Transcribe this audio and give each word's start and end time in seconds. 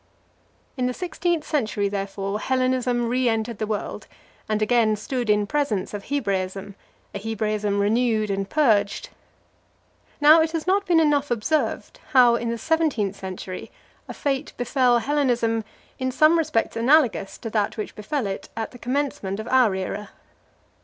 In 0.77 0.87
the 0.87 0.95
sixteenth 0.95 1.43
century, 1.45 1.87
therefore, 1.87 2.39
Hellenism 2.39 3.07
re 3.07 3.29
entered 3.29 3.59
the 3.59 3.67
world, 3.67 4.07
and 4.49 4.59
again 4.59 4.95
stood 4.95 5.29
in 5.29 5.45
presence 5.45 5.93
of 5.93 6.05
Hebraism, 6.05 6.73
a 7.13 7.19
Hebraism 7.19 7.79
renewed 7.79 8.31
and 8.31 8.49
purged. 8.49 9.09
Now, 10.19 10.41
it 10.41 10.53
has 10.53 10.65
not 10.65 10.87
been 10.87 10.99
enough 10.99 11.29
observed, 11.29 11.99
how, 12.13 12.33
in 12.33 12.49
the 12.49 12.57
seventeenth 12.57 13.15
century, 13.15 13.69
a 14.07 14.13
fate 14.15 14.53
befell 14.57 14.97
Hellenism 14.97 15.63
in 15.99 16.11
some 16.11 16.35
respects 16.35 16.75
analogous 16.75 17.37
to 17.37 17.51
that 17.51 17.77
which 17.77 17.93
befell 17.93 18.25
it 18.25 18.49
at 18.57 18.71
the 18.71 18.79
commencement 18.79 19.39
of 19.39 19.47
our 19.49 19.75
era. 19.75 20.09